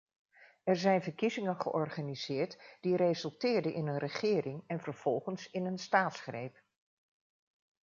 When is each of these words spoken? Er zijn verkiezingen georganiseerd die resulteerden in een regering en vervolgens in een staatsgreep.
Er 0.63 0.75
zijn 0.75 1.01
verkiezingen 1.01 1.61
georganiseerd 1.61 2.57
die 2.81 2.95
resulteerden 2.95 3.73
in 3.73 3.87
een 3.87 3.97
regering 3.97 4.63
en 4.67 4.79
vervolgens 4.79 5.49
in 5.49 5.65
een 5.65 5.77
staatsgreep. 5.77 6.61